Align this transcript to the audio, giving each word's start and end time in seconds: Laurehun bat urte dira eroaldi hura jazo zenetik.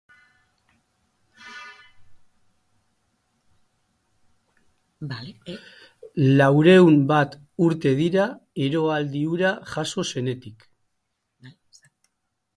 Laurehun 6.37 6.97
bat 7.11 7.35
urte 7.65 7.91
dira 8.01 8.25
eroaldi 8.69 9.21
hura 9.35 9.51
jazo 9.75 10.07
zenetik. 10.15 10.65